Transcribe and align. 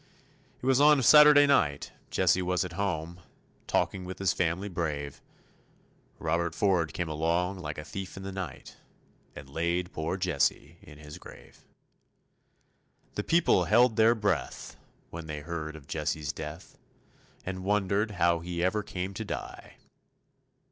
It 0.59 0.65
was 0.65 0.81
on 0.81 1.03
Saturday 1.03 1.45
night, 1.45 1.91
Jesse 2.09 2.41
was 2.41 2.65
at 2.65 2.73
home 2.73 3.19
Talking 3.67 4.03
with 4.03 4.17
his 4.17 4.33
family 4.33 4.67
brave, 4.67 5.21
Robert 6.17 6.55
Ford 6.55 6.91
came 6.91 7.07
along 7.07 7.59
like 7.59 7.77
a 7.77 7.83
thief 7.83 8.17
in 8.17 8.23
the 8.23 8.31
night 8.31 8.77
And 9.35 9.47
laid 9.47 9.93
poor 9.93 10.17
Jesse 10.17 10.79
in 10.81 10.97
his 10.97 11.19
grave. 11.19 11.63
The 13.13 13.23
people 13.23 13.65
held 13.65 13.95
their 13.95 14.15
breath 14.15 14.75
when 15.11 15.27
they 15.27 15.41
heard 15.41 15.75
of 15.75 15.85
Jesse's 15.85 16.31
death, 16.33 16.79
And 17.45 17.63
wondered 17.63 18.09
how 18.17 18.39
he 18.39 18.63
ever 18.63 18.81
came 18.81 19.13
to 19.13 19.23
die. 19.23 19.75